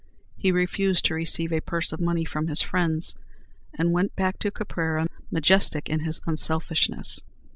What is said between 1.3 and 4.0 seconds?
a purse of money from his friends, and